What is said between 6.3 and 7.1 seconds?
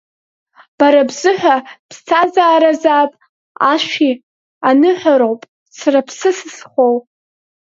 исхоу.